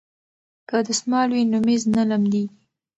[0.69, 2.55] که دستمال وي نو میز نه لمدیږي.